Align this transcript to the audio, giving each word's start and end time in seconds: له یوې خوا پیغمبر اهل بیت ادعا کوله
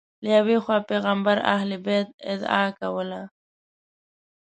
له 0.23 0.29
یوې 0.37 0.57
خوا 0.63 0.77
پیغمبر 0.89 1.37
اهل 1.55 1.69
بیت 1.85 2.09
ادعا 2.31 2.63
کوله 2.79 3.21